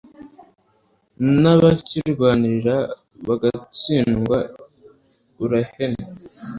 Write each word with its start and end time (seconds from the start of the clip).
nabakirwanirira 1.41 2.77
bagatsindwa 3.27 4.37
uruhenu 5.43 6.03